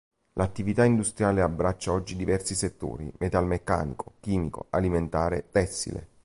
[0.33, 6.07] L'attività industriale abbraccia oggi diversi settori: metalmeccanico, chimico, alimentare, tessile.